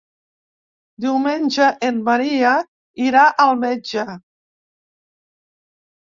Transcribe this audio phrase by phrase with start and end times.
[1.03, 2.53] Diumenge en Maria
[3.09, 4.07] irà al metge.